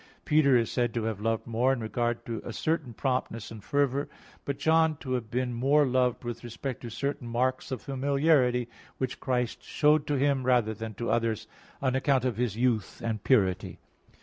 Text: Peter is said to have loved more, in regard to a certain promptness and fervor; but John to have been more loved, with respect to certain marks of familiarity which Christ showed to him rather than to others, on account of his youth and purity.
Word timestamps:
Peter 0.25 0.57
is 0.57 0.71
said 0.71 0.95
to 0.95 1.03
have 1.03 1.21
loved 1.21 1.45
more, 1.45 1.71
in 1.71 1.79
regard 1.79 2.25
to 2.25 2.41
a 2.43 2.51
certain 2.51 2.91
promptness 2.91 3.51
and 3.51 3.63
fervor; 3.63 4.09
but 4.45 4.57
John 4.57 4.97
to 4.97 5.11
have 5.13 5.29
been 5.29 5.53
more 5.53 5.85
loved, 5.85 6.23
with 6.23 6.43
respect 6.43 6.81
to 6.81 6.89
certain 6.89 7.27
marks 7.27 7.69
of 7.69 7.83
familiarity 7.83 8.67
which 8.97 9.19
Christ 9.19 9.61
showed 9.63 10.07
to 10.07 10.15
him 10.15 10.41
rather 10.43 10.73
than 10.73 10.95
to 10.95 11.11
others, 11.11 11.45
on 11.83 11.93
account 11.93 12.25
of 12.25 12.37
his 12.37 12.57
youth 12.57 12.99
and 13.05 13.23
purity. 13.23 13.77